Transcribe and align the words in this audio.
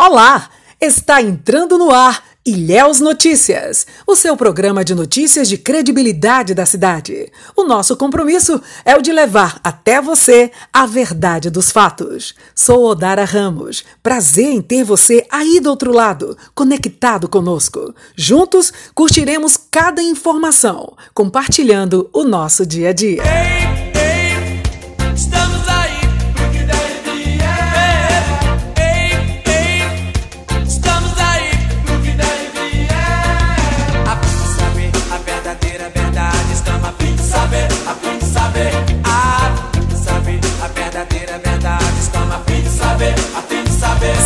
Olá! 0.00 0.48
Está 0.80 1.20
entrando 1.20 1.76
no 1.76 1.90
ar 1.90 2.22
Ilhéus 2.46 3.00
Notícias, 3.00 3.84
o 4.06 4.14
seu 4.14 4.36
programa 4.36 4.84
de 4.84 4.94
notícias 4.94 5.48
de 5.48 5.58
credibilidade 5.58 6.54
da 6.54 6.64
cidade. 6.64 7.32
O 7.56 7.64
nosso 7.64 7.96
compromisso 7.96 8.62
é 8.84 8.94
o 8.94 9.02
de 9.02 9.10
levar 9.10 9.58
até 9.62 10.00
você 10.00 10.52
a 10.72 10.86
verdade 10.86 11.50
dos 11.50 11.72
fatos. 11.72 12.32
Sou 12.54 12.84
Odara 12.84 13.24
Ramos. 13.24 13.84
Prazer 14.00 14.46
em 14.46 14.62
ter 14.62 14.84
você 14.84 15.26
aí 15.28 15.58
do 15.58 15.68
outro 15.68 15.92
lado, 15.92 16.38
conectado 16.54 17.28
conosco. 17.28 17.92
Juntos 18.14 18.72
curtiremos 18.94 19.58
cada 19.68 20.00
informação, 20.00 20.96
compartilhando 21.12 22.08
o 22.12 22.22
nosso 22.22 22.64
dia 22.64 22.90
a 22.90 22.92
dia. 22.92 23.22
Ei, 23.24 23.77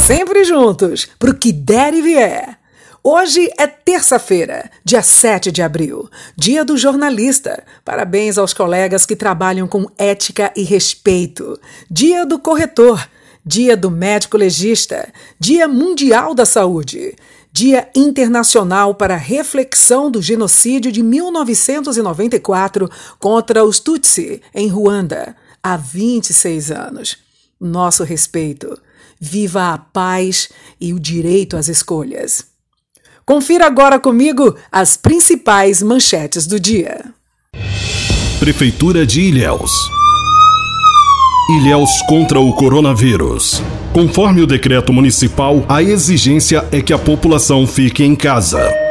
Sempre 0.06 0.44
juntos, 0.44 1.08
pro 1.18 1.34
que 1.34 1.52
der 1.52 1.94
e 1.94 2.02
vier. 2.02 2.58
Hoje 3.04 3.50
é 3.58 3.66
terça-feira, 3.66 4.70
dia 4.84 5.02
7 5.02 5.50
de 5.50 5.60
abril, 5.62 6.08
dia 6.36 6.64
do 6.64 6.76
jornalista. 6.76 7.64
Parabéns 7.84 8.38
aos 8.38 8.54
colegas 8.54 9.04
que 9.04 9.16
trabalham 9.16 9.66
com 9.66 9.86
ética 9.98 10.52
e 10.56 10.62
respeito. 10.62 11.58
Dia 11.90 12.24
do 12.24 12.38
corretor, 12.38 13.08
dia 13.44 13.76
do 13.76 13.90
médico 13.90 14.36
legista, 14.36 15.12
dia 15.38 15.66
mundial 15.66 16.34
da 16.34 16.44
saúde. 16.44 17.14
Dia 17.52 17.88
Internacional 17.94 18.94
para 18.94 19.14
Reflexão 19.14 20.10
do 20.10 20.22
Genocídio 20.22 20.90
de 20.90 21.02
1994 21.02 22.88
contra 23.18 23.62
os 23.64 23.78
Tutsi, 23.78 24.40
em 24.54 24.68
Ruanda, 24.68 25.36
há 25.62 25.76
26 25.76 26.70
anos. 26.70 27.21
Nosso 27.64 28.02
respeito. 28.02 28.76
Viva 29.20 29.72
a 29.72 29.78
paz 29.78 30.48
e 30.80 30.92
o 30.92 30.98
direito 30.98 31.56
às 31.56 31.68
escolhas. 31.68 32.44
Confira 33.24 33.66
agora 33.66 34.00
comigo 34.00 34.56
as 34.70 34.96
principais 34.96 35.80
manchetes 35.80 36.44
do 36.44 36.58
dia. 36.58 37.04
Prefeitura 38.40 39.06
de 39.06 39.20
Ilhéus. 39.20 39.70
Ilhéus 41.50 41.90
contra 42.08 42.40
o 42.40 42.52
coronavírus. 42.52 43.62
Conforme 43.92 44.40
o 44.40 44.46
decreto 44.46 44.92
municipal, 44.92 45.64
a 45.68 45.80
exigência 45.80 46.66
é 46.72 46.82
que 46.82 46.92
a 46.92 46.98
população 46.98 47.64
fique 47.64 48.02
em 48.02 48.16
casa. 48.16 48.81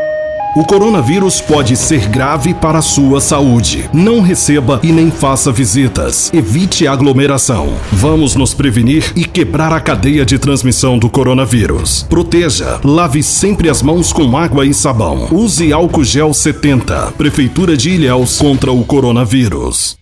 O 0.53 0.65
coronavírus 0.65 1.39
pode 1.39 1.77
ser 1.77 2.09
grave 2.09 2.53
para 2.53 2.79
a 2.79 2.81
sua 2.81 3.21
saúde. 3.21 3.89
Não 3.93 4.19
receba 4.19 4.81
e 4.83 4.91
nem 4.91 5.09
faça 5.09 5.49
visitas. 5.49 6.29
Evite 6.33 6.85
aglomeração. 6.85 7.73
Vamos 7.89 8.35
nos 8.35 8.53
prevenir 8.53 9.13
e 9.15 9.23
quebrar 9.23 9.71
a 9.71 9.79
cadeia 9.79 10.25
de 10.25 10.37
transmissão 10.37 10.99
do 10.99 11.09
coronavírus. 11.09 12.03
Proteja. 12.03 12.81
Lave 12.83 13.23
sempre 13.23 13.69
as 13.69 13.81
mãos 13.81 14.11
com 14.11 14.35
água 14.35 14.65
e 14.65 14.73
sabão. 14.73 15.29
Use 15.31 15.71
álcool 15.71 16.03
gel 16.03 16.33
70. 16.33 17.13
Prefeitura 17.13 17.77
de 17.77 17.91
Ilhéus 17.91 18.37
contra 18.37 18.73
o 18.73 18.83
coronavírus. 18.83 19.95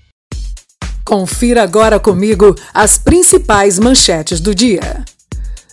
Confira 1.05 1.61
agora 1.61 1.99
comigo 1.99 2.55
as 2.73 2.97
principais 2.97 3.77
manchetes 3.77 4.39
do 4.39 4.55
dia. 4.55 5.05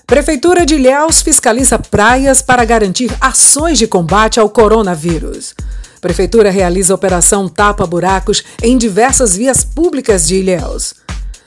Prefeitura 0.06 0.64
de 0.64 0.76
Ilhéus 0.76 1.20
fiscaliza 1.20 1.80
praias 1.80 2.40
para 2.40 2.64
garantir 2.64 3.10
ações 3.20 3.76
de 3.76 3.88
combate 3.88 4.38
ao 4.38 4.48
coronavírus. 4.48 5.52
Prefeitura 6.00 6.48
realiza 6.48 6.94
operação 6.94 7.48
tapa-buracos 7.48 8.44
em 8.62 8.78
diversas 8.78 9.36
vias 9.36 9.64
públicas 9.64 10.24
de 10.28 10.36
Ilhéus. 10.36 10.94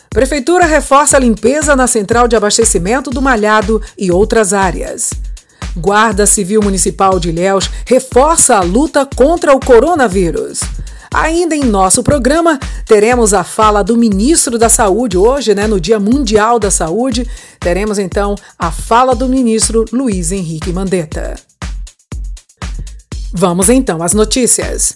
Prefeitura 0.09 0.65
reforça 0.65 1.15
a 1.15 1.21
limpeza 1.21 1.73
na 1.73 1.87
central 1.87 2.27
de 2.27 2.35
abastecimento 2.35 3.09
do 3.09 3.21
Malhado 3.21 3.81
e 3.97 4.11
outras 4.11 4.51
áreas. 4.51 5.11
Guarda 5.77 6.25
Civil 6.25 6.61
Municipal 6.61 7.17
de 7.17 7.29
Ilhéus 7.29 7.69
reforça 7.85 8.57
a 8.57 8.61
luta 8.61 9.05
contra 9.05 9.55
o 9.55 9.59
coronavírus. 9.61 10.59
Ainda 11.13 11.55
em 11.55 11.63
nosso 11.63 12.03
programa, 12.03 12.59
teremos 12.85 13.33
a 13.33 13.43
fala 13.43 13.83
do 13.83 13.97
ministro 13.97 14.57
da 14.57 14.69
Saúde 14.69 15.17
hoje, 15.17 15.55
né, 15.55 15.65
no 15.65 15.79
Dia 15.79 15.99
Mundial 15.99 16.59
da 16.59 16.69
Saúde. 16.69 17.27
Teremos 17.59 17.97
então 17.97 18.35
a 18.57 18.71
fala 18.71 19.15
do 19.15 19.27
ministro 19.27 19.85
Luiz 19.91 20.31
Henrique 20.31 20.71
Mandetta. 20.71 21.35
Vamos 23.33 23.69
então 23.69 24.03
às 24.03 24.13
notícias. 24.13 24.95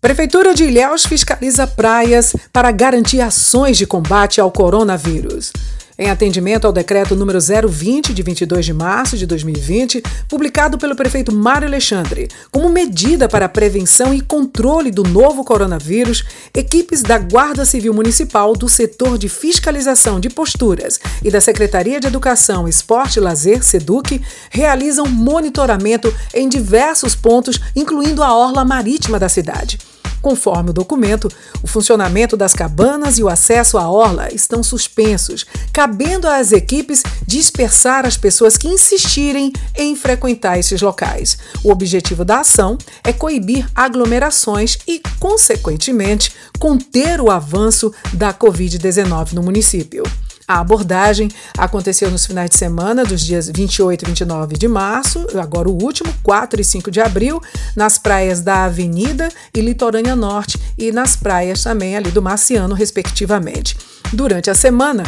Prefeitura 0.00 0.54
de 0.54 0.64
Ilhéus 0.64 1.06
fiscaliza 1.06 1.66
praias 1.66 2.34
para 2.52 2.70
garantir 2.70 3.20
ações 3.20 3.76
de 3.76 3.86
combate 3.86 4.40
ao 4.40 4.50
coronavírus. 4.50 5.52
Em 5.98 6.08
atendimento 6.08 6.66
ao 6.66 6.72
decreto 6.72 7.14
número 7.14 7.38
020 7.38 8.14
de 8.14 8.22
22 8.22 8.64
de 8.64 8.72
março 8.72 9.16
de 9.16 9.26
2020, 9.26 10.02
publicado 10.26 10.78
pelo 10.78 10.96
prefeito 10.96 11.34
Mário 11.34 11.68
Alexandre, 11.68 12.28
como 12.50 12.70
medida 12.70 13.28
para 13.28 13.44
a 13.44 13.48
prevenção 13.48 14.14
e 14.14 14.22
controle 14.22 14.90
do 14.90 15.02
novo 15.02 15.44
coronavírus, 15.44 16.24
equipes 16.54 17.02
da 17.02 17.18
Guarda 17.18 17.66
Civil 17.66 17.92
Municipal 17.92 18.54
do 18.54 18.68
setor 18.68 19.18
de 19.18 19.28
fiscalização 19.28 20.18
de 20.18 20.30
posturas 20.30 20.98
e 21.22 21.30
da 21.30 21.42
Secretaria 21.42 22.00
de 22.00 22.06
Educação, 22.06 22.66
Esporte 22.66 23.18
e 23.18 23.20
Lazer, 23.20 23.62
SEDUC, 23.62 24.22
realizam 24.50 25.06
monitoramento 25.06 26.12
em 26.32 26.48
diversos 26.48 27.14
pontos, 27.14 27.60
incluindo 27.76 28.22
a 28.22 28.34
orla 28.34 28.64
marítima 28.64 29.18
da 29.18 29.28
cidade. 29.28 29.78
Conforme 30.22 30.70
o 30.70 30.72
documento, 30.72 31.28
o 31.64 31.66
funcionamento 31.66 32.36
das 32.36 32.54
cabanas 32.54 33.18
e 33.18 33.24
o 33.24 33.28
acesso 33.28 33.76
à 33.76 33.90
orla 33.90 34.32
estão 34.32 34.62
suspensos, 34.62 35.44
cabendo 35.72 36.28
às 36.28 36.52
equipes 36.52 37.02
dispersar 37.26 38.06
as 38.06 38.16
pessoas 38.16 38.56
que 38.56 38.68
insistirem 38.68 39.52
em 39.76 39.96
frequentar 39.96 40.58
esses 40.58 40.80
locais. 40.80 41.36
O 41.64 41.72
objetivo 41.72 42.24
da 42.24 42.40
ação 42.40 42.78
é 43.02 43.12
coibir 43.12 43.68
aglomerações 43.74 44.78
e, 44.86 45.02
consequentemente, 45.18 46.32
conter 46.58 47.20
o 47.20 47.28
avanço 47.28 47.92
da 48.12 48.32
Covid-19 48.32 49.32
no 49.32 49.42
município. 49.42 50.04
A 50.52 50.58
abordagem 50.58 51.30
aconteceu 51.56 52.10
nos 52.10 52.26
finais 52.26 52.50
de 52.50 52.58
semana 52.58 53.06
dos 53.06 53.22
dias 53.22 53.48
28 53.48 54.02
e 54.02 54.06
29 54.08 54.58
de 54.58 54.68
março, 54.68 55.26
agora 55.40 55.66
o 55.66 55.82
último, 55.82 56.12
4 56.22 56.60
e 56.60 56.64
5 56.64 56.90
de 56.90 57.00
abril, 57.00 57.40
nas 57.74 57.96
praias 57.96 58.42
da 58.42 58.64
Avenida 58.64 59.30
e 59.54 59.62
Litorânea 59.62 60.14
Norte 60.14 60.60
e 60.76 60.92
nas 60.92 61.16
praias 61.16 61.62
também 61.62 61.96
ali 61.96 62.10
do 62.10 62.20
Marciano, 62.20 62.74
respectivamente. 62.74 63.78
Durante 64.12 64.50
a 64.50 64.54
semana, 64.54 65.04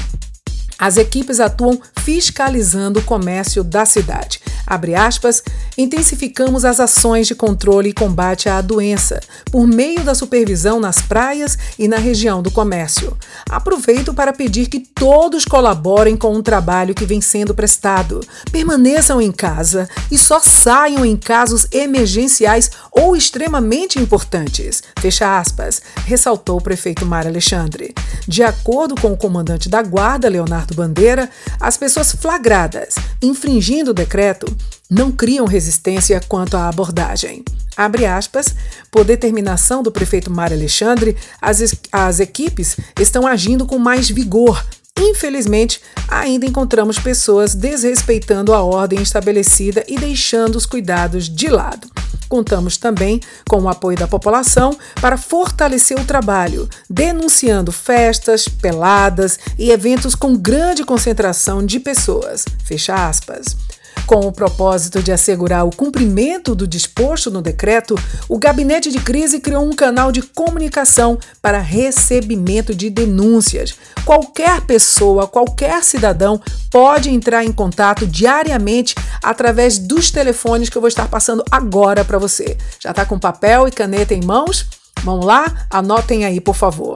as 0.79 0.97
equipes 0.97 1.41
atuam 1.41 1.81
fiscalizando 2.01 3.01
o 3.01 3.05
comércio 3.05 3.65
da 3.65 3.85
cidade. 3.85 4.41
Abre 4.67 4.95
aspas, 4.95 5.43
intensificamos 5.77 6.65
as 6.65 6.81
ações 6.81 7.27
de 7.27 7.35
controle 7.35 7.91
e 7.91 7.95
combate 7.95 8.49
à 8.49 8.61
doença 8.61 9.21
por 9.51 9.67
meio 9.67 10.03
da 10.03 10.15
supervisão 10.15 10.81
nas 10.81 11.03
praias 11.03 11.59
e 11.79 11.87
na 11.87 11.99
região 11.99 12.43
do 12.43 12.51
comércio. 12.51 13.17
Aproveito 13.49 14.15
para 14.15 14.33
pedir 14.33 14.69
que 14.69 14.81
todos 14.81 15.45
colaborem 15.45 16.17
com 16.17 16.35
o 16.35 16.43
trabalho 16.43 16.95
que 16.95 17.05
vem 17.05 17.21
sendo 17.21 17.55
prestado. 17.55 18.21
Permaneçam 18.51 19.21
em 19.21 19.31
casa 19.31 19.89
e 20.11 20.17
só 20.17 20.41
saiam 20.41 21.05
em 21.05 21.17
casos 21.17 21.67
emergenciais 21.71 22.71
ou 22.91 23.15
extremamente 23.15 23.99
importantes. 23.99 24.83
Fecha 24.99 25.39
aspas, 25.39 25.83
ressaltou 26.07 26.59
o 26.59 26.63
prefeito 26.63 27.05
Mário 27.05 27.31
Alexandre. 27.31 27.95
De 28.27 28.43
acordo 28.43 28.95
com 28.95 29.13
o 29.13 29.17
comandante 29.17 29.69
da 29.69 29.83
Guarda, 29.83 30.29
Leonardo 30.29 30.64
Bandeira, 30.73 31.29
as 31.61 31.77
pessoas 31.77 32.13
flagradas 32.13 32.95
infringindo 33.21 33.91
o 33.91 33.95
decreto 33.95 34.47
não 34.89 35.11
criam 35.11 35.47
resistência 35.47 36.21
quanto 36.29 36.57
à 36.57 36.69
abordagem. 36.69 37.45
Abre 37.77 38.07
aspas, 38.07 38.55
por 38.91 39.05
determinação 39.05 39.83
do 39.83 39.91
prefeito 39.91 40.31
Mário 40.31 40.57
Alexandre, 40.57 41.17
as, 41.43 41.75
as 41.91 42.21
equipes 42.21 42.77
estão 43.01 43.27
agindo 43.27 43.67
com 43.67 43.79
mais 43.79 44.09
vigor. 44.09 44.65
Infelizmente, 44.97 45.81
ainda 46.07 46.47
encontramos 46.47 47.01
pessoas 47.01 47.55
desrespeitando 47.55 48.55
a 48.55 48.63
ordem 48.63 49.03
estabelecida 49.03 49.85
e 49.89 49.99
deixando 49.99 50.55
os 50.55 50.67
cuidados 50.67 51.29
de 51.29 51.49
lado. 51.49 51.94
Contamos 52.35 52.77
também 52.77 53.21
com 53.49 53.61
o 53.63 53.69
apoio 53.69 53.97
da 53.97 54.09
população 54.09 54.77
para 55.01 55.17
fortalecer 55.17 55.97
o 55.97 56.05
trabalho, 56.05 56.69
denunciando 56.91 57.71
festas, 57.71 58.49
peladas 58.49 59.39
e 59.57 59.71
eventos 59.71 60.17
com 60.17 60.37
grande 60.37 60.83
concentração 60.83 61.65
de 61.65 61.79
pessoas. 61.79 62.45
Fecha 62.65 63.07
aspas. 63.09 63.57
Com 64.07 64.27
o 64.27 64.33
propósito 64.33 65.03
de 65.03 65.11
assegurar 65.11 65.67
o 65.67 65.75
cumprimento 65.75 66.55
do 66.55 66.67
disposto 66.67 67.31
no 67.31 67.41
decreto, 67.41 67.95
o 68.29 68.39
Gabinete 68.39 68.91
de 68.91 68.99
Crise 68.99 69.41
criou 69.41 69.65
um 69.65 69.75
canal 69.75 70.13
de 70.13 70.21
comunicação 70.21 71.19
para 71.41 71.59
recebimento 71.59 72.75
de 72.75 72.91
denúncias. 72.91 73.75
Qualquer 74.05 74.61
pessoa, 74.63 75.27
qualquer 75.27 75.83
cidadão 75.83 76.39
pode 76.71 77.09
entrar 77.09 77.45
em 77.45 77.53
contato 77.53 78.07
diariamente 78.07 78.95
através 79.23 79.79
dos 79.79 80.11
telefones 80.11 80.69
que 80.69 80.77
eu 80.77 80.83
vou 80.83 80.89
estar 80.89 81.09
passando 81.09 81.43
agora 81.51 82.05
para 82.05 82.19
você. 82.19 82.59
Já 82.79 82.91
está 82.91 83.07
com 83.07 83.19
papel 83.19 83.67
e 83.69 83.71
caneta 83.71 84.13
em 84.13 84.23
mãos? 84.23 84.67
Vamos 85.03 85.25
lá? 85.25 85.67
Anotem 85.71 86.27
aí, 86.27 86.41
por 86.41 86.55
favor. 86.55 86.95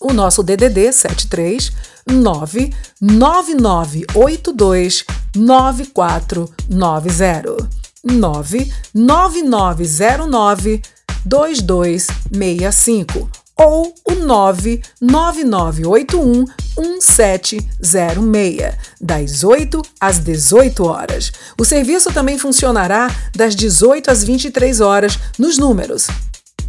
O 0.00 0.12
nosso 0.12 0.42
DDD 0.42 0.92
73 0.92 1.72
99982 2.06 5.04
9490 5.34 7.68
99909 8.04 10.82
2265 11.24 13.30
ou 13.56 13.94
o 14.06 14.14
99981 14.14 16.44
1706, 16.78 18.74
das 19.00 19.42
8 19.42 19.80
às 19.98 20.18
18 20.18 20.84
horas. 20.84 21.32
O 21.58 21.64
serviço 21.64 22.12
também 22.12 22.36
funcionará 22.38 23.08
das 23.34 23.56
18 23.56 24.10
às 24.10 24.22
23 24.22 24.82
horas 24.82 25.18
nos 25.38 25.56
números 25.56 26.08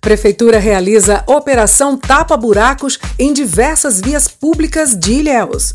Prefeitura 0.00 0.58
realiza 0.58 1.22
operação 1.24 1.96
Tapa 1.96 2.36
Buracos 2.36 2.98
em 3.16 3.32
diversas 3.32 4.00
vias 4.00 4.26
públicas 4.26 4.96
de 4.96 5.12
Ilhéus. 5.20 5.72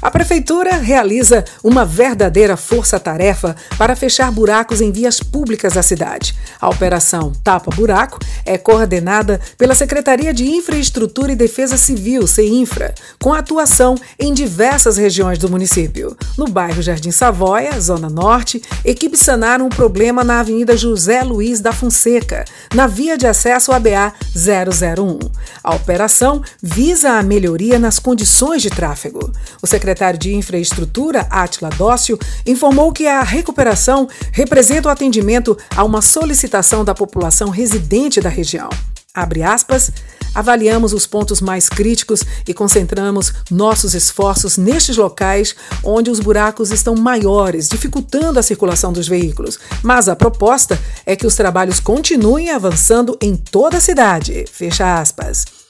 A 0.00 0.10
Prefeitura 0.10 0.76
realiza 0.76 1.44
uma 1.62 1.84
verdadeira 1.84 2.56
força-tarefa 2.56 3.54
para 3.76 3.96
fechar 3.96 4.30
buracos 4.30 4.80
em 4.80 4.90
vias 4.90 5.20
públicas 5.20 5.74
da 5.74 5.82
cidade. 5.82 6.34
A 6.60 6.68
operação 6.68 7.32
Tapa 7.44 7.74
Buraco 7.74 8.18
é 8.44 8.56
coordenada 8.56 9.40
pela 9.58 9.74
Secretaria 9.74 10.32
de 10.32 10.48
Infraestrutura 10.48 11.32
e 11.32 11.36
Defesa 11.36 11.76
Civil, 11.76 12.26
CEINFRA, 12.26 12.94
com 13.20 13.32
atuação 13.32 13.94
em 14.18 14.32
diversas 14.32 14.96
regiões 14.96 15.38
do 15.38 15.50
município. 15.50 16.16
No 16.36 16.46
bairro 16.46 16.82
Jardim 16.82 17.10
Savoia, 17.10 17.78
Zona 17.80 18.08
Norte, 18.08 18.62
equipes 18.84 19.20
sanaram 19.20 19.66
um 19.66 19.70
problema 19.70 20.24
na 20.24 20.40
Avenida 20.40 20.76
José 20.76 21.22
Luiz 21.22 21.60
da 21.60 21.72
Fonseca, 21.72 22.44
na 22.74 22.86
via 22.86 23.16
de 23.16 23.26
acesso 23.26 23.72
ABA 23.72 24.12
001. 24.34 25.18
A 25.62 25.74
operação 25.74 26.42
visa 26.62 27.12
a 27.12 27.22
melhoria 27.22 27.78
nas 27.78 27.98
condições 27.98 28.62
de 28.62 28.70
tráfego. 28.70 29.32
O 29.60 29.66
secretário 29.82 30.18
de 30.18 30.32
Infraestrutura, 30.32 31.26
Atila 31.28 31.68
Dócio, 31.70 32.16
informou 32.46 32.92
que 32.92 33.04
a 33.08 33.20
recuperação 33.22 34.08
representa 34.30 34.88
o 34.88 34.92
atendimento 34.92 35.58
a 35.76 35.82
uma 35.82 36.00
solicitação 36.00 36.84
da 36.84 36.94
população 36.94 37.50
residente 37.50 38.20
da 38.20 38.28
região. 38.28 38.68
Abre 39.12 39.42
aspas, 39.42 39.90
avaliamos 40.34 40.92
os 40.92 41.04
pontos 41.04 41.40
mais 41.40 41.68
críticos 41.68 42.22
e 42.46 42.54
concentramos 42.54 43.34
nossos 43.50 43.92
esforços 43.92 44.56
nestes 44.56 44.96
locais 44.96 45.54
onde 45.82 46.10
os 46.10 46.20
buracos 46.20 46.70
estão 46.70 46.94
maiores, 46.94 47.68
dificultando 47.68 48.38
a 48.38 48.42
circulação 48.42 48.92
dos 48.92 49.08
veículos. 49.08 49.58
Mas 49.82 50.08
a 50.08 50.14
proposta 50.14 50.80
é 51.04 51.16
que 51.16 51.26
os 51.26 51.34
trabalhos 51.34 51.80
continuem 51.80 52.50
avançando 52.50 53.18
em 53.20 53.34
toda 53.34 53.78
a 53.78 53.80
cidade. 53.80 54.44
Fecha 54.50 55.00
aspas. 55.00 55.61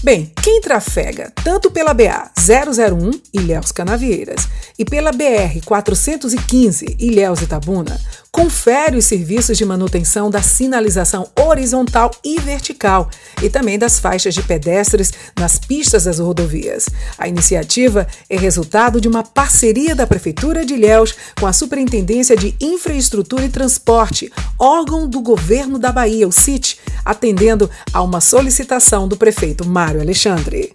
Bem, 0.00 0.30
quem 0.44 0.60
trafega 0.60 1.32
tanto 1.42 1.72
pela 1.72 1.92
BA 1.92 2.30
001 2.38 3.20
Ilhéus 3.34 3.72
Canavieiras 3.72 4.48
e 4.78 4.84
pela 4.84 5.10
BR 5.10 5.60
415 5.64 6.96
Ilhéus 7.00 7.42
Itabuna, 7.42 8.00
confere 8.38 8.96
os 8.96 9.04
serviços 9.04 9.58
de 9.58 9.64
manutenção 9.64 10.30
da 10.30 10.40
sinalização 10.40 11.28
horizontal 11.36 12.12
e 12.24 12.38
vertical 12.38 13.10
e 13.42 13.50
também 13.50 13.76
das 13.76 13.98
faixas 13.98 14.32
de 14.32 14.44
pedestres 14.44 15.12
nas 15.36 15.58
pistas 15.58 16.04
das 16.04 16.20
rodovias. 16.20 16.86
A 17.18 17.26
iniciativa 17.26 18.06
é 18.30 18.36
resultado 18.36 19.00
de 19.00 19.08
uma 19.08 19.24
parceria 19.24 19.92
da 19.92 20.06
Prefeitura 20.06 20.64
de 20.64 20.74
Ilhéus 20.74 21.16
com 21.40 21.48
a 21.48 21.52
Superintendência 21.52 22.36
de 22.36 22.54
Infraestrutura 22.60 23.44
e 23.44 23.48
Transporte, 23.48 24.32
órgão 24.56 25.08
do 25.08 25.20
governo 25.20 25.76
da 25.76 25.90
Bahia, 25.90 26.28
o 26.28 26.30
CIT, 26.30 26.78
atendendo 27.04 27.68
a 27.92 28.00
uma 28.02 28.20
solicitação 28.20 29.08
do 29.08 29.16
prefeito 29.16 29.66
Mário 29.66 30.00
Alexandre. 30.00 30.72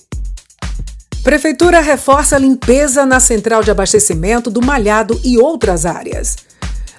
Prefeitura 1.24 1.80
reforça 1.80 2.36
a 2.36 2.40
limpeza 2.40 3.06
na 3.06 3.22
central 3.22 3.64
de 3.64 3.72
abastecimento 3.72 4.52
do 4.52 4.62
Malhado 4.62 5.18
e 5.24 5.38
outras 5.38 5.86
áreas. 5.86 6.36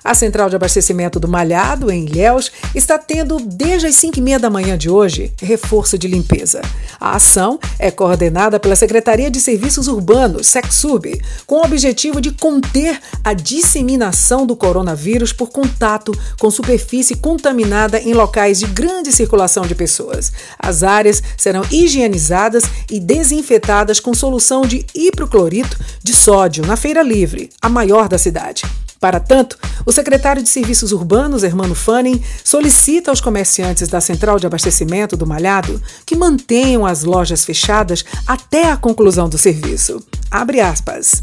A 0.05 0.13
central 0.13 0.51
de 0.51 0.57
abastecimento 0.57 1.19
do 1.19 1.27
Malhado, 1.27 1.91
em 1.91 2.05
Ilhéus, 2.05 2.53
está 2.75 2.99
tendo, 2.99 3.39
desde 3.41 3.87
as 3.87 3.95
5 3.95 4.19
e 4.19 4.21
meia 4.21 4.39
da 4.39 4.51
manhã 4.51 4.77
de 4.77 4.91
hoje, 4.91 5.33
reforço 5.41 5.97
de 5.97 6.07
limpeza. 6.07 6.61
A 7.01 7.17
ação 7.17 7.59
é 7.79 7.91
coordenada 7.91 8.61
pela 8.61 8.77
Secretaria 8.77 9.31
de 9.31 9.41
Serviços 9.41 9.89
Urbanos, 9.89 10.47
SECSUB, 10.49 11.23
com 11.47 11.55
o 11.55 11.65
objetivo 11.65 12.21
de 12.21 12.33
conter 12.33 13.01
a 13.25 13.33
disseminação 13.33 14.45
do 14.45 14.55
coronavírus 14.55 15.33
por 15.33 15.49
contato 15.49 16.13
com 16.39 16.51
superfície 16.51 17.17
contaminada 17.17 17.99
em 17.99 18.13
locais 18.13 18.59
de 18.59 18.67
grande 18.67 19.11
circulação 19.11 19.63
de 19.63 19.75
pessoas. 19.75 20.31
As 20.59 20.83
áreas 20.83 21.23
serão 21.35 21.63
higienizadas 21.71 22.65
e 22.91 23.01
desinfetadas 23.01 24.01
com 24.01 24.13
solução 24.13 24.67
de 24.67 24.85
hiproclorito 24.95 25.79
de 26.03 26.15
sódio 26.15 26.67
na 26.67 26.77
Feira 26.77 27.03
Livre, 27.03 27.49
a 27.63 27.71
maior 27.71 28.07
da 28.07 28.19
cidade. 28.19 28.65
Para 29.05 29.21
tanto, 29.21 29.59
o 29.85 29.93
secretário 29.95 30.43
de 30.43 30.49
Serviços 30.49 30.93
Urbanos, 30.93 31.45
Hermano 31.45 31.75
Fanning, 31.75 32.23
solicita 32.43 33.11
aos 33.11 33.21
comerciantes 33.21 33.89
da 33.89 34.01
central 34.01 34.39
de 34.39 34.47
abastecimento 34.47 35.17
do 35.17 35.27
Malhado 35.27 35.81
que 36.05 36.17
mantenham 36.17 36.85
as 36.85 37.05
lojas 37.05 37.45
fechadas 37.45 38.05
até 38.27 38.71
a 38.71 38.77
conclusão 38.77 39.29
do 39.29 39.39
serviço. 39.39 40.05
Abre 40.31 40.61
aspas. 40.61 41.23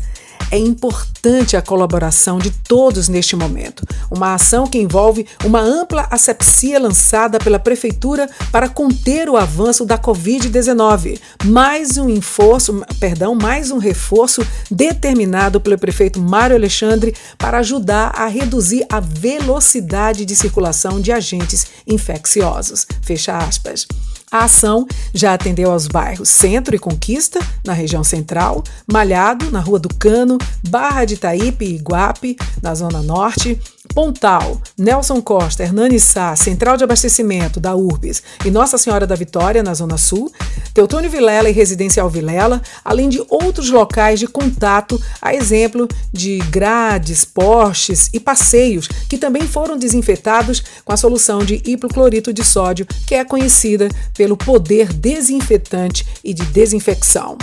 É 0.52 0.58
importante 0.58 1.56
a 1.56 1.62
colaboração 1.62 2.38
de 2.38 2.52
todos 2.52 3.08
neste 3.08 3.38
momento. 3.38 3.88
Uma 4.12 4.34
ação 4.34 4.68
que 4.68 4.78
envolve 4.78 5.26
uma 5.46 5.62
ampla 5.62 6.10
asepsia 6.12 6.78
lançada 6.78 7.40
pela 7.40 7.58
Prefeitura 7.58 8.30
para 8.52 8.68
conter 8.68 9.30
o 9.30 9.38
avanço 9.38 9.86
da 9.86 9.98
Covid-19. 9.98 11.18
Mais 11.46 11.98
um 11.98 12.14
reforço, 12.14 12.84
perdão, 13.00 13.34
mais 13.34 13.72
um 13.72 13.78
reforço 13.78 14.46
determinado 14.70 15.62
pelo 15.62 15.80
prefeito 15.80 16.20
Mário 16.20 16.58
Alexandre 16.58 17.16
para 17.38 17.60
ajudar 17.60 18.12
a 18.14 18.28
reduzir 18.28 18.86
a 18.90 19.00
velocidade 19.00 20.26
de 20.26 20.36
circulação 20.36 21.00
de 21.00 21.14
agentes 21.14 21.66
infecciosos. 21.88 22.86
Fecha 23.02 23.38
aspas. 23.38 23.88
A 24.32 24.46
ação 24.46 24.88
já 25.14 25.34
atendeu 25.34 25.72
aos 25.72 25.88
bairros 25.88 26.30
Centro 26.30 26.74
e 26.74 26.80
Conquista, 26.80 27.38
na 27.66 27.74
região 27.74 28.02
central, 28.02 28.64
Malhado, 28.90 29.52
na 29.52 29.60
Rua 29.60 29.78
do 29.78 29.94
Cano, 29.94 30.38
Barra 30.70 31.04
de 31.04 31.16
Itaípe 31.16 31.66
e 31.66 31.76
Iguape, 31.76 32.38
na 32.62 32.74
Zona 32.74 33.02
Norte, 33.02 33.60
Pontal, 33.94 34.62
Nelson 34.78 35.22
Costa, 35.22 35.64
Hernani 35.64 36.00
Sá, 36.00 36.36
Central 36.36 36.78
de 36.78 36.84
Abastecimento 36.84 37.60
da 37.60 37.76
Urbis 37.76 38.24
e 38.46 38.52
Nossa 38.52 38.78
Senhora 38.78 39.06
da 39.06 39.16
Vitória, 39.16 39.62
na 39.62 39.74
Zona 39.74 39.98
Sul, 39.98 40.32
Teutônio 40.74 41.10
Vilela 41.10 41.50
e 41.50 41.54
Residencial 41.54 42.10
Vilela, 42.10 42.62
além 42.84 43.10
de 43.10 43.24
outros 43.30 43.70
locais 43.70 44.20
de 44.20 44.28
contato, 44.28 45.02
a 45.22 45.34
exemplo 45.34 45.88
de 46.12 46.40
grades, 46.50 47.26
postes 47.26 48.10
e 48.14 48.20
passeios, 48.20 48.88
que 48.88 49.18
também 49.18 49.44
foram 49.44 49.78
desinfetados 49.78 50.64
com 50.86 50.94
a 50.94 50.98
solução 50.98 51.40
de 51.40 51.62
hipoclorito 51.66 52.34
de 52.34 52.44
sódio, 52.44 52.88
que 53.06 53.16
é 53.16 53.26
conhecida 53.26 53.90
pelo 54.16 54.38
poder 54.38 54.94
desinfetante 54.94 56.06
e 56.24 56.34
de 56.34 56.46
desinfecção. 56.46 57.38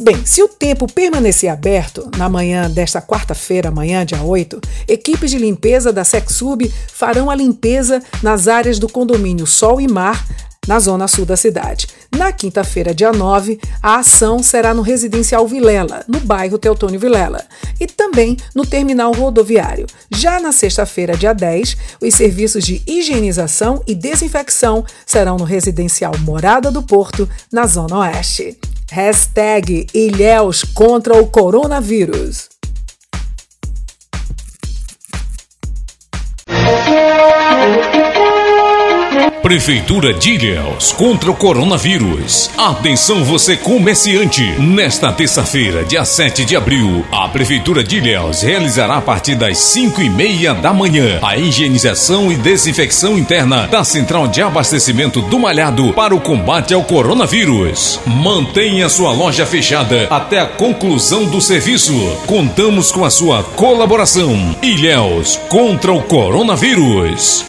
Bem, 0.00 0.24
se 0.24 0.42
o 0.42 0.48
tempo 0.48 0.90
permanecer 0.90 1.50
aberto, 1.50 2.10
na 2.16 2.26
manhã 2.26 2.70
desta 2.70 3.02
quarta-feira, 3.02 3.68
amanhã, 3.68 4.04
dia 4.04 4.22
8, 4.22 4.58
equipes 4.88 5.30
de 5.30 5.36
limpeza 5.36 5.92
da 5.92 6.02
SecSub 6.02 6.72
farão 6.92 7.30
a 7.30 7.34
limpeza 7.34 8.02
nas 8.22 8.48
áreas 8.48 8.78
do 8.78 8.88
condomínio 8.88 9.46
Sol 9.46 9.82
e 9.82 9.86
Mar, 9.86 10.26
na 10.66 10.80
zona 10.80 11.06
sul 11.06 11.26
da 11.26 11.36
cidade. 11.36 11.86
Na 12.16 12.32
quinta-feira, 12.32 12.94
dia 12.94 13.12
9, 13.12 13.60
a 13.82 13.96
ação 13.96 14.42
será 14.42 14.72
no 14.72 14.80
Residencial 14.80 15.46
Vilela, 15.46 16.02
no 16.08 16.18
bairro 16.20 16.58
Teotônio 16.58 16.98
Vilela, 16.98 17.44
e 17.78 17.86
também 17.86 18.38
no 18.54 18.64
terminal 18.64 19.12
rodoviário. 19.12 19.86
Já 20.10 20.40
na 20.40 20.50
sexta-feira, 20.50 21.14
dia 21.14 21.34
10, 21.34 21.76
os 22.00 22.14
serviços 22.14 22.64
de 22.64 22.82
higienização 22.86 23.82
e 23.86 23.94
desinfecção 23.94 24.82
serão 25.04 25.36
no 25.36 25.44
Residencial 25.44 26.14
Morada 26.20 26.70
do 26.70 26.82
Porto, 26.82 27.28
na 27.52 27.66
Zona 27.66 27.98
Oeste. 27.98 28.58
Hashtag 28.90 29.86
Ilhéus 29.94 30.62
contra 30.62 31.14
o 31.20 31.26
coronavírus. 31.26 32.48
Prefeitura 39.44 40.14
de 40.14 40.30
Ilhéus 40.36 40.90
contra 40.92 41.30
o 41.30 41.34
coronavírus. 41.34 42.50
Atenção 42.56 43.22
você 43.22 43.58
comerciante. 43.58 44.42
Nesta 44.58 45.12
terça-feira, 45.12 45.84
dia 45.84 46.02
7 46.02 46.46
de 46.46 46.56
abril, 46.56 47.04
a 47.12 47.28
Prefeitura 47.28 47.84
de 47.84 47.98
Ilhéus 47.98 48.40
realizará 48.40 48.96
a 48.96 49.02
partir 49.02 49.34
das 49.34 49.58
5 49.58 50.00
e 50.00 50.08
meia 50.08 50.54
da 50.54 50.72
manhã 50.72 51.18
a 51.20 51.36
higienização 51.36 52.32
e 52.32 52.36
desinfecção 52.36 53.18
interna 53.18 53.66
da 53.66 53.84
central 53.84 54.28
de 54.28 54.40
abastecimento 54.40 55.20
do 55.20 55.38
Malhado 55.38 55.92
para 55.92 56.14
o 56.14 56.20
combate 56.22 56.72
ao 56.72 56.82
coronavírus. 56.82 58.00
Mantenha 58.06 58.88
sua 58.88 59.12
loja 59.12 59.44
fechada 59.44 60.06
até 60.08 60.40
a 60.40 60.46
conclusão 60.46 61.26
do 61.26 61.42
serviço. 61.42 61.92
Contamos 62.26 62.90
com 62.90 63.04
a 63.04 63.10
sua 63.10 63.42
colaboração. 63.42 64.56
Ilhéus 64.62 65.38
contra 65.50 65.92
o 65.92 66.02
coronavírus. 66.02 67.44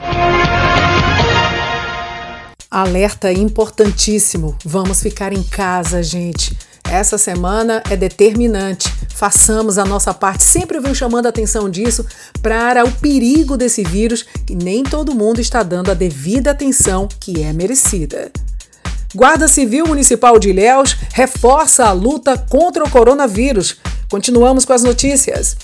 Alerta 2.76 3.32
importantíssimo. 3.32 4.54
Vamos 4.66 5.02
ficar 5.02 5.32
em 5.32 5.42
casa, 5.42 6.04
gente. 6.04 6.58
Essa 6.84 7.18
semana 7.18 7.82
é 7.90 7.96
determinante. 7.96 8.94
Façamos 9.16 9.78
a 9.78 9.86
nossa 9.86 10.14
parte. 10.14 10.44
Sempre 10.44 10.82
venho 10.82 10.94
chamando 10.94 11.26
a 11.26 11.30
atenção 11.30 11.70
disso 11.70 12.06
para 12.42 12.84
o 12.84 12.92
perigo 12.92 13.56
desse 13.56 13.82
vírus 13.82 14.26
e 14.50 14.56
nem 14.58 14.84
todo 14.84 15.16
mundo 15.16 15.40
está 15.40 15.64
dando 15.64 15.90
a 15.90 15.94
devida 15.94 16.52
atenção 16.52 17.08
que 17.18 17.42
é 17.42 17.54
merecida. 17.54 18.30
Guarda 19.16 19.48
Civil 19.48 19.88
Municipal 19.88 20.38
de 20.38 20.50
Ilhéus 20.50 20.98
reforça 21.14 21.86
a 21.86 21.94
luta 21.94 22.38
contra 22.38 22.84
o 22.84 22.90
coronavírus. 22.90 23.78
Continuamos 24.10 24.66
com 24.66 24.74
as 24.74 24.84
notícias. 24.84 25.56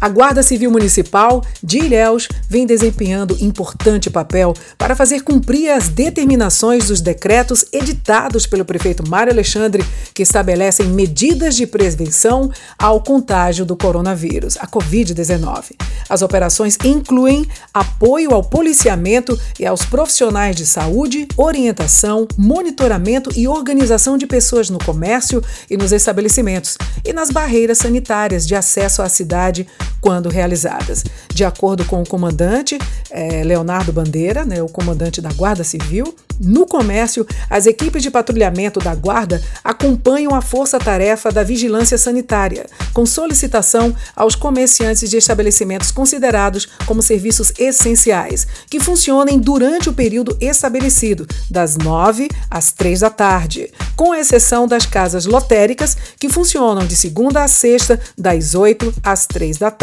A 0.00 0.08
Guarda 0.08 0.42
Civil 0.42 0.70
Municipal 0.70 1.44
de 1.62 1.76
Ilhéus 1.76 2.26
vem 2.48 2.64
desempenhando 2.64 3.36
importante 3.38 4.08
papel 4.08 4.54
para 4.78 4.96
fazer 4.96 5.20
cumprir 5.20 5.68
as 5.68 5.90
determinações 5.90 6.86
dos 6.86 7.02
decretos 7.02 7.66
editados 7.70 8.46
pelo 8.46 8.64
prefeito 8.64 9.06
Mário 9.06 9.30
Alexandre, 9.30 9.84
que 10.14 10.22
estabelecem 10.22 10.86
medidas 10.86 11.54
de 11.54 11.66
prevenção 11.66 12.50
ao 12.78 13.02
contágio 13.02 13.66
do 13.66 13.76
coronavírus, 13.76 14.56
a 14.56 14.66
Covid-19. 14.66 15.72
As 16.08 16.22
operações 16.22 16.78
incluem 16.82 17.46
apoio 17.72 18.32
ao 18.32 18.42
policiamento 18.42 19.38
e 19.58 19.66
aos 19.66 19.84
profissionais 19.84 20.56
de 20.56 20.66
saúde, 20.66 21.28
orientação, 21.36 22.26
monitoramento 22.38 23.30
e 23.36 23.46
organização 23.46 24.16
de 24.16 24.26
pessoas 24.26 24.70
no 24.70 24.78
comércio 24.78 25.44
e 25.68 25.76
nos 25.76 25.92
estabelecimentos, 25.92 26.78
e 27.04 27.12
nas 27.12 27.30
barreiras 27.30 27.78
sanitárias 27.78 28.46
de 28.46 28.54
acesso 28.54 29.02
à 29.02 29.08
cidade 29.08 29.68
quando 30.00 30.28
realizadas. 30.28 31.04
De 31.32 31.44
acordo 31.44 31.84
com 31.84 32.02
o 32.02 32.06
comandante 32.06 32.78
é, 33.10 33.42
Leonardo 33.44 33.92
Bandeira, 33.92 34.44
né, 34.44 34.62
o 34.62 34.68
comandante 34.68 35.20
da 35.20 35.32
Guarda 35.32 35.64
Civil, 35.64 36.14
no 36.38 36.64
comércio, 36.64 37.26
as 37.50 37.66
equipes 37.66 38.02
de 38.02 38.10
patrulhamento 38.10 38.80
da 38.80 38.94
Guarda 38.94 39.42
acompanham 39.62 40.34
a 40.34 40.40
força-tarefa 40.40 41.30
da 41.30 41.42
vigilância 41.42 41.98
sanitária, 41.98 42.66
com 42.94 43.04
solicitação 43.04 43.94
aos 44.16 44.34
comerciantes 44.34 45.10
de 45.10 45.18
estabelecimentos 45.18 45.90
considerados 45.90 46.66
como 46.86 47.02
serviços 47.02 47.52
essenciais, 47.58 48.46
que 48.70 48.80
funcionem 48.80 49.38
durante 49.38 49.90
o 49.90 49.92
período 49.92 50.36
estabelecido, 50.40 51.26
das 51.50 51.76
9 51.76 52.28
às 52.50 52.72
3 52.72 53.00
da 53.00 53.10
tarde, 53.10 53.70
com 53.94 54.14
exceção 54.14 54.66
das 54.66 54.86
casas 54.86 55.26
lotéricas, 55.26 55.94
que 56.18 56.30
funcionam 56.30 56.86
de 56.86 56.96
segunda 56.96 57.44
a 57.44 57.48
sexta, 57.48 58.00
das 58.16 58.54
8 58.54 58.94
às 59.02 59.26
3 59.26 59.58
da 59.58 59.70
tarde 59.70 59.79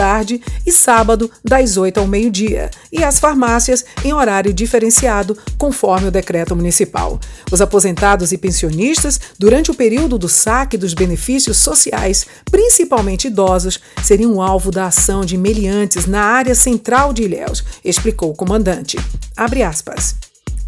e 0.66 0.72
sábado, 0.72 1.30
das 1.44 1.78
8 1.78 2.00
ao 2.00 2.08
meio-dia, 2.08 2.70
e 2.92 3.04
as 3.04 3.20
farmácias 3.20 3.86
em 4.04 4.14
horário 4.14 4.54
diferenciado, 4.54 5.38
conforme 5.58 6.08
o 6.08 6.12
decreto 6.12 6.56
municipal. 6.56 7.20
Os 7.52 7.62
aposentados 7.62 8.32
e 8.32 8.38
pensionistas, 8.38 9.20
durante 9.40 9.72
o 9.72 9.76
período 9.76 10.18
do 10.18 10.30
saque 10.30 10.78
dos 10.78 10.94
benefícios 10.94 11.58
sociais, 11.58 12.26
principalmente 12.52 13.28
idosos, 13.28 13.80
seriam 14.04 14.42
alvo 14.42 14.72
da 14.72 14.88
ação 14.88 15.26
de 15.26 15.38
meliantes 15.38 16.06
na 16.06 16.22
área 16.22 16.54
central 16.54 17.14
de 17.14 17.24
Ilhéus, 17.24 17.64
explicou 17.84 18.32
o 18.32 18.36
comandante. 18.36 18.98
Abre 19.36 19.64
aspas. 19.64 20.27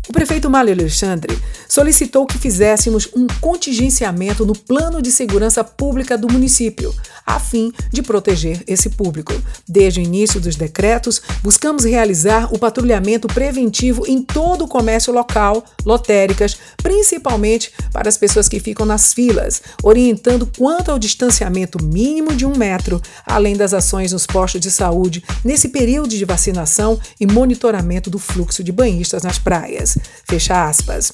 O 0.10 0.12
prefeito 0.12 0.50
Mário 0.50 0.74
Alexandre 0.74 1.38
solicitou 1.68 2.26
que 2.26 2.40
fizéssemos 2.40 3.08
um 3.16 3.28
contingenciamento 3.40 4.44
no 4.44 4.56
plano 4.58 5.04
de 5.04 5.12
segurança 5.12 5.64
pública 5.64 6.18
do 6.18 6.28
município, 6.28 6.92
a 7.24 7.40
fim 7.40 7.72
de 7.92 8.02
proteger 8.02 8.64
esse 8.66 8.90
público. 8.90 9.32
Desde 9.68 10.00
o 10.00 10.04
início 10.04 10.40
dos 10.40 10.56
decretos, 10.56 11.22
buscamos 11.44 11.84
realizar 11.84 12.52
o 12.52 12.58
patrulhamento 12.58 13.28
preventivo 13.28 14.04
em 14.08 14.20
todo 14.24 14.66
o 14.66 14.68
comércio 14.68 15.14
local, 15.14 15.64
lotéricas, 15.86 16.58
principalmente 16.82 17.72
para 17.94 18.10
as 18.10 18.18
pessoas 18.18 18.50
que 18.50 18.60
ficam 18.60 18.88
nas 18.88 19.14
filas, 19.14 19.62
orientando 19.84 20.50
quanto 20.58 20.90
ao 20.90 20.98
distanciamento 20.98 21.84
mínimo 21.84 22.36
de 22.36 22.48
um 22.48 22.58
metro, 22.58 23.00
além 23.28 23.56
das 23.56 23.76
ações 23.76 24.12
nos 24.12 24.26
postos 24.26 24.60
de 24.60 24.72
saúde 24.72 25.24
nesse 25.46 25.70
período 25.70 26.10
de 26.10 26.26
vacinação 26.26 27.00
e 27.20 27.28
monitoramento 27.28 28.10
do 28.10 28.18
fluxo 28.18 28.64
de 28.64 28.72
banhistas 28.72 29.22
nas 29.22 29.38
praias. 29.38 29.99
Fecha 30.26 30.68
aspas. 30.68 31.14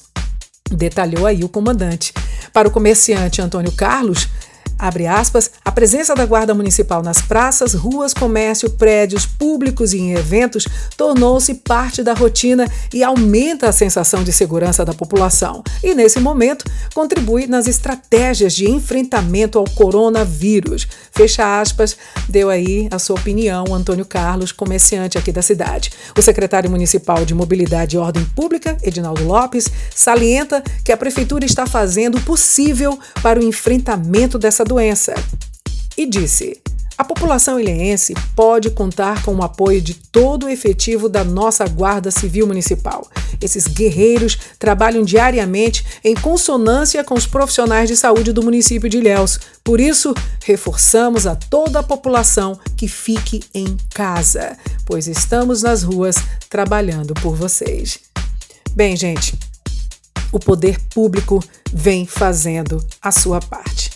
Detalhou 0.70 1.26
aí 1.26 1.44
o 1.44 1.48
comandante. 1.48 2.12
Para 2.52 2.68
o 2.68 2.70
comerciante 2.70 3.42
Antônio 3.42 3.72
Carlos, 3.72 4.28
Abre 4.78 5.06
aspas, 5.06 5.50
a 5.64 5.72
presença 5.72 6.14
da 6.14 6.26
Guarda 6.26 6.52
Municipal 6.52 7.02
nas 7.02 7.22
praças, 7.22 7.72
ruas, 7.72 8.12
comércio, 8.12 8.68
prédios 8.68 9.24
públicos 9.24 9.94
e 9.94 9.98
em 9.98 10.12
eventos 10.12 10.66
tornou-se 10.98 11.54
parte 11.54 12.02
da 12.02 12.12
rotina 12.12 12.70
e 12.92 13.02
aumenta 13.02 13.70
a 13.70 13.72
sensação 13.72 14.22
de 14.22 14.32
segurança 14.32 14.84
da 14.84 14.92
população. 14.92 15.62
E, 15.82 15.94
nesse 15.94 16.20
momento, 16.20 16.64
contribui 16.94 17.46
nas 17.46 17.66
estratégias 17.66 18.54
de 18.54 18.70
enfrentamento 18.70 19.58
ao 19.58 19.64
coronavírus. 19.64 20.86
Fecha 21.10 21.58
aspas, 21.58 21.96
deu 22.28 22.50
aí 22.50 22.86
a 22.90 22.98
sua 22.98 23.16
opinião, 23.16 23.64
Antônio 23.72 24.04
Carlos, 24.04 24.52
comerciante 24.52 25.16
aqui 25.16 25.32
da 25.32 25.40
cidade. 25.40 25.90
O 26.16 26.20
secretário 26.20 26.70
municipal 26.70 27.24
de 27.24 27.34
Mobilidade 27.34 27.96
e 27.96 27.98
Ordem 27.98 28.24
Pública, 28.26 28.76
Edinaldo 28.82 29.24
Lopes, 29.24 29.70
salienta 29.94 30.62
que 30.84 30.92
a 30.92 30.96
prefeitura 30.98 31.46
está 31.46 31.66
fazendo 31.66 32.18
o 32.18 32.22
possível 32.22 32.98
para 33.22 33.40
o 33.40 33.42
enfrentamento 33.42 34.38
dessa 34.38 34.65
doença 34.66 35.14
e 35.96 36.04
disse: 36.04 36.60
a 36.98 37.04
população 37.04 37.60
ilhéense 37.60 38.14
pode 38.34 38.70
contar 38.70 39.22
com 39.22 39.34
o 39.34 39.42
apoio 39.42 39.82
de 39.82 39.92
todo 39.92 40.46
o 40.46 40.48
efetivo 40.48 41.10
da 41.10 41.22
nossa 41.22 41.68
Guarda 41.68 42.10
Civil 42.10 42.46
Municipal. 42.46 43.06
Esses 43.38 43.66
guerreiros 43.66 44.38
trabalham 44.58 45.04
diariamente 45.04 45.84
em 46.02 46.14
consonância 46.14 47.04
com 47.04 47.14
os 47.14 47.26
profissionais 47.26 47.90
de 47.90 47.96
saúde 47.96 48.32
do 48.32 48.42
município 48.42 48.88
de 48.88 48.96
Ilhéus. 48.96 49.38
Por 49.62 49.78
isso, 49.78 50.14
reforçamos 50.42 51.26
a 51.26 51.36
toda 51.36 51.80
a 51.80 51.82
população 51.82 52.58
que 52.78 52.88
fique 52.88 53.42
em 53.52 53.76
casa, 53.92 54.56
pois 54.86 55.06
estamos 55.06 55.62
nas 55.62 55.82
ruas 55.82 56.16
trabalhando 56.48 57.12
por 57.12 57.36
vocês. 57.36 57.98
Bem, 58.72 58.96
gente, 58.96 59.38
o 60.32 60.38
poder 60.38 60.80
público 60.94 61.44
vem 61.70 62.06
fazendo 62.06 62.82
a 63.02 63.12
sua 63.12 63.38
parte. 63.38 63.95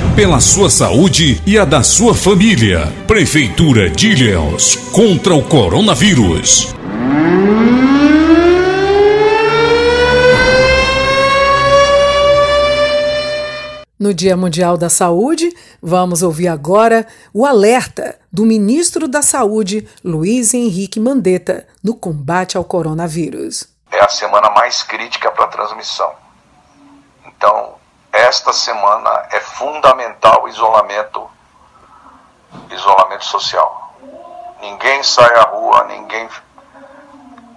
pela 0.15 0.41
sua 0.41 0.69
saúde 0.69 1.41
e 1.45 1.57
a 1.57 1.63
da 1.63 1.83
sua 1.83 2.13
família. 2.13 2.91
Prefeitura 3.07 3.89
de 3.89 4.09
Ilhéus, 4.09 4.75
contra 4.91 5.33
o 5.33 5.41
coronavírus. 5.41 6.75
No 13.97 14.13
Dia 14.13 14.35
Mundial 14.35 14.77
da 14.77 14.89
Saúde, 14.89 15.55
vamos 15.81 16.23
ouvir 16.23 16.49
agora 16.49 17.07
o 17.33 17.45
alerta 17.45 18.19
do 18.31 18.45
ministro 18.45 19.07
da 19.07 19.21
Saúde, 19.21 19.87
Luiz 20.03 20.53
Henrique 20.53 20.99
Mandetta, 20.99 21.65
no 21.81 21.95
combate 21.95 22.57
ao 22.57 22.65
coronavírus. 22.65 23.67
É 23.91 24.03
a 24.03 24.09
semana 24.09 24.49
mais 24.49 24.83
crítica 24.83 25.31
para 25.31 25.45
a 25.45 25.47
transmissão. 25.47 26.11
Então, 27.27 27.80
esta 28.21 28.53
semana 28.53 29.27
é 29.31 29.39
fundamental 29.39 30.43
o 30.43 30.47
isolamento, 30.47 31.29
isolamento 32.69 33.25
social. 33.25 33.95
Ninguém 34.61 35.01
sai 35.01 35.33
à 35.35 35.43
rua, 35.43 35.85
ninguém, 35.85 36.29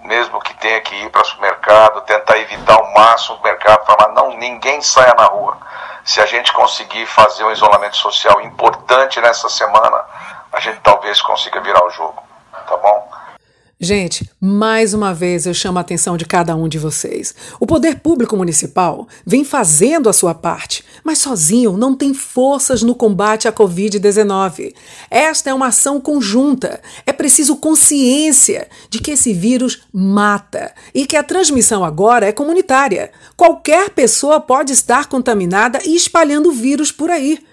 mesmo 0.03 0.41
que 0.41 0.55
tenha 0.55 0.81
que 0.81 0.95
ir 0.95 1.09
para 1.11 1.21
o 1.21 1.25
supermercado, 1.25 2.01
tentar 2.01 2.37
evitar 2.39 2.81
o 2.81 2.93
máximo 2.95 3.37
o 3.37 3.43
mercado, 3.43 3.85
falar 3.85 4.11
não, 4.13 4.35
ninguém 4.37 4.81
saia 4.81 5.13
na 5.13 5.25
rua. 5.25 5.57
Se 6.03 6.19
a 6.19 6.25
gente 6.25 6.51
conseguir 6.51 7.05
fazer 7.05 7.43
um 7.43 7.51
isolamento 7.51 7.97
social 7.97 8.41
importante 8.41 9.21
nessa 9.21 9.49
semana, 9.49 10.03
a 10.51 10.59
gente 10.59 10.79
talvez 10.81 11.21
consiga 11.21 11.61
virar 11.61 11.85
o 11.85 11.91
jogo, 11.91 12.23
tá 12.67 12.75
bom? 12.77 13.14
Gente, 13.77 14.29
mais 14.39 14.93
uma 14.93 15.13
vez 15.13 15.45
eu 15.45 15.53
chamo 15.53 15.77
a 15.77 15.81
atenção 15.81 16.15
de 16.15 16.23
cada 16.23 16.55
um 16.55 16.65
de 16.65 16.79
vocês. 16.79 17.35
O 17.59 17.67
poder 17.67 17.99
público 17.99 18.37
municipal 18.37 19.05
vem 19.25 19.43
fazendo 19.43 20.07
a 20.07 20.13
sua 20.13 20.33
parte, 20.33 20.81
mas 21.03 21.17
sozinho 21.17 21.75
não 21.75 21.93
tem 21.93 22.13
forças 22.13 22.81
no 22.81 22.95
combate 22.95 23.49
à 23.49 23.51
Covid-19. 23.51 24.73
Esta 25.11 25.49
é 25.49 25.53
uma 25.53 25.67
ação 25.67 25.99
conjunta. 25.99 26.81
É 27.05 27.11
preciso 27.11 27.57
consciência 27.57 28.69
de 28.89 28.99
que 28.99 29.11
esse 29.11 29.33
vírus 29.33 29.81
mata 29.91 30.73
e 30.93 31.05
que 31.05 31.17
a 31.17 31.23
transmissão 31.23 31.83
agora 31.83 32.27
é 32.27 32.31
comunitária. 32.31 33.11
Qualquer 33.35 33.89
pessoa 33.89 34.39
pode 34.39 34.71
estar 34.71 35.07
contaminada 35.07 35.81
e 35.83 35.97
espalhando 35.97 36.47
o 36.47 36.53
vírus 36.53 36.93
por 36.93 37.11
aí. 37.11 37.43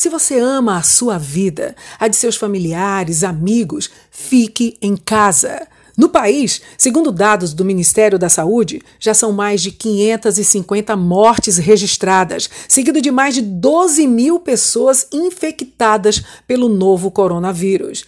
Se 0.00 0.08
você 0.08 0.38
ama 0.38 0.76
a 0.76 0.82
sua 0.84 1.18
vida, 1.18 1.74
a 1.98 2.06
de 2.06 2.14
seus 2.14 2.36
familiares, 2.36 3.24
amigos, 3.24 3.90
fique 4.12 4.78
em 4.80 4.96
casa. 4.96 5.66
No 5.96 6.08
país, 6.08 6.62
segundo 6.78 7.10
dados 7.10 7.52
do 7.52 7.64
Ministério 7.64 8.16
da 8.16 8.28
Saúde, 8.28 8.80
já 9.00 9.12
são 9.12 9.32
mais 9.32 9.60
de 9.60 9.72
550 9.72 10.94
mortes 10.94 11.58
registradas, 11.58 12.48
seguido 12.68 13.00
de 13.00 13.10
mais 13.10 13.34
de 13.34 13.42
12 13.42 14.06
mil 14.06 14.38
pessoas 14.38 15.08
infectadas 15.12 16.22
pelo 16.46 16.68
novo 16.68 17.10
coronavírus. 17.10 18.04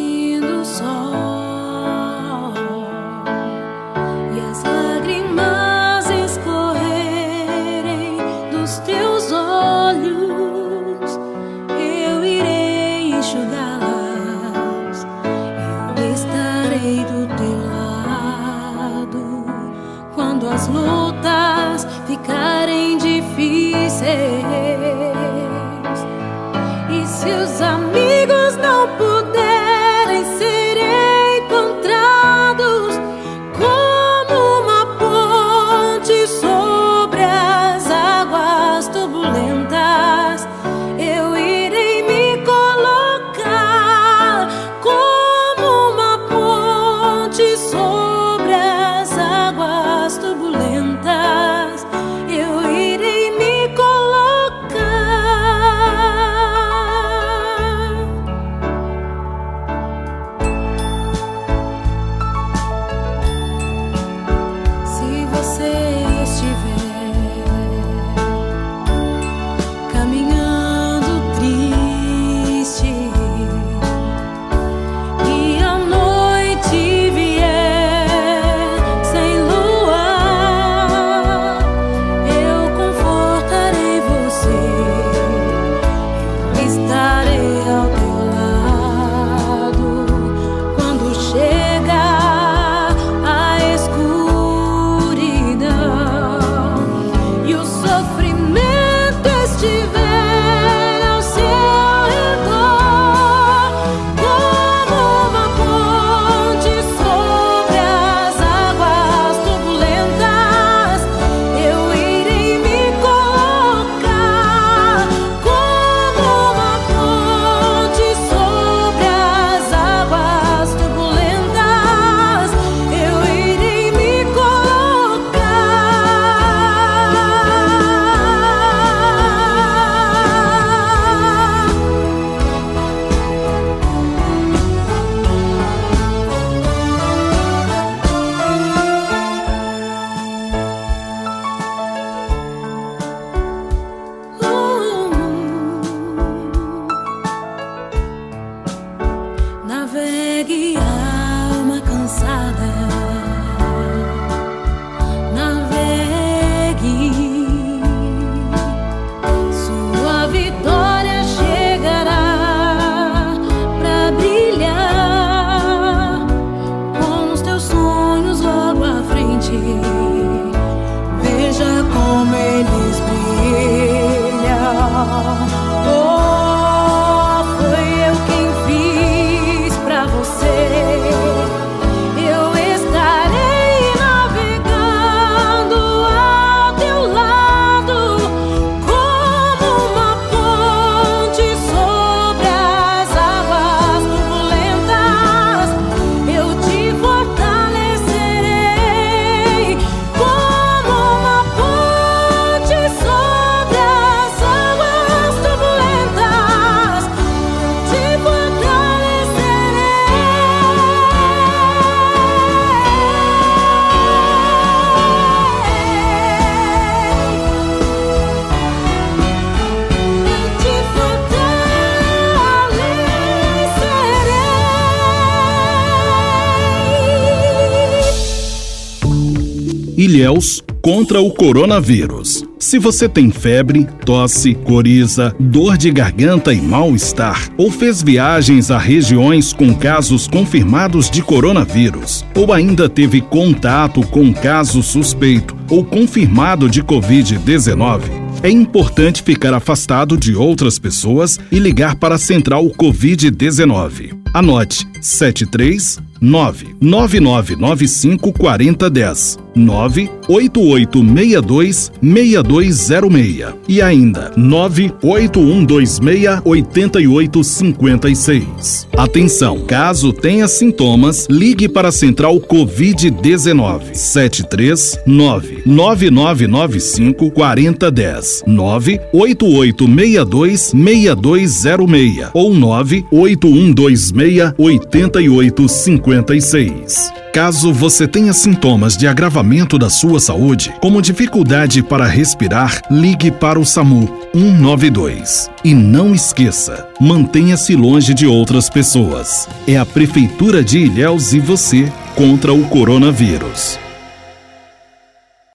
Ilhéus 230.07 230.63
contra 230.81 231.21
o 231.21 231.33
coronavírus. 231.33 232.45
Se 232.61 232.79
você 232.79 233.09
tem 233.09 233.29
febre, 233.29 233.87
tosse, 234.05 234.55
coriza, 234.55 235.35
dor 235.39 235.77
de 235.77 235.91
garganta 235.91 236.55
e 236.55 236.61
mal-estar, 236.61 237.51
ou 237.59 237.73
fez 237.73 238.03
viagens 238.03 238.71
a 238.71 238.79
regiões 238.79 239.53
com 239.53 239.75
casos 239.75 240.29
confirmados 240.29 241.11
de 241.11 241.23
coronavírus, 241.23 242.25
ou 242.37 242.53
ainda 242.53 242.89
teve 242.89 243.21
contato 243.21 244.01
com 244.07 244.33
caso 244.33 244.81
suspeito 244.81 245.57
ou 245.69 245.85
confirmado 245.85 246.71
de 246.71 246.85
Covid-19, 246.85 248.03
é 248.45 248.51
importante 248.51 249.25
ficar 249.25 249.55
afastado 249.55 250.17
de 250.17 250.37
outras 250.37 250.79
pessoas 250.79 251.41
e 251.51 251.59
ligar 251.59 251.97
para 251.97 252.15
a 252.15 252.19
Central 252.19 252.65
Covid-19. 252.67 254.17
Anote 254.33 254.87
73 255.07 256.01
99995 256.21 258.33
4010 258.33 259.39
98862 259.55 261.93
6206 262.03 263.55
e 263.69 263.81
ainda 263.81 264.33
98126 264.37 266.41
8856. 266.45 268.89
Atenção, 268.97 269.61
caso 269.61 270.13
tenha 270.13 270.49
sintomas, 270.49 271.29
ligue 271.31 271.69
para 271.69 271.87
a 271.89 271.93
Central 271.93 272.41
Covid-19 272.41 273.95
739 273.95 275.63
9995 275.65 277.31
4010 277.31 278.43
98862 278.47 280.73
6206 280.75 282.31
ou 282.35 282.53
98126 282.55 284.53
88 284.59 284.96
8856. 285.05 287.13
Caso 287.33 287.73
você 287.73 288.09
tenha 288.09 288.33
sintomas 288.33 288.97
de 288.97 289.07
agravamento 289.07 289.79
da 289.79 289.89
sua 289.91 290.19
saúde, 290.19 290.75
como 290.81 291.03
dificuldade 291.03 291.83
para 291.83 292.07
respirar, 292.07 292.81
ligue 292.91 293.31
para 293.31 293.61
o 293.61 293.67
SAMU 293.67 294.11
192. 294.33 295.51
E 295.63 295.75
não 295.75 296.15
esqueça, 296.15 296.89
mantenha-se 297.01 297.77
longe 297.77 298.15
de 298.15 298.27
outras 298.27 298.71
pessoas. 298.71 299.49
É 299.67 299.77
a 299.77 299.85
Prefeitura 299.85 300.65
de 300.65 300.79
Ilhéus 300.79 301.33
e 301.33 301.41
você 301.41 301.93
contra 302.15 302.55
o 302.55 302.65
coronavírus. 302.69 303.79